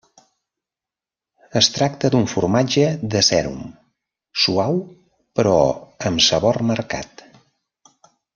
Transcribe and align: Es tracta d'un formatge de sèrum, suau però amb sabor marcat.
Es 1.59 1.67
tracta 1.75 2.09
d'un 2.15 2.25
formatge 2.31 2.85
de 3.17 3.21
sèrum, 3.27 3.59
suau 4.45 4.81
però 5.41 5.55
amb 6.13 6.25
sabor 6.31 6.61
marcat. 6.73 7.25